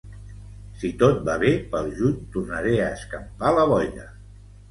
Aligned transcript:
Si 0.83 0.89
tot 1.01 1.19
va 1.27 1.33
bé, 1.43 1.51
pel 1.75 1.91
juny 2.01 2.15
tornaré 2.37 2.73
a 2.85 2.89
escampar 2.97 3.55
la 3.59 3.67
boira 3.75 4.09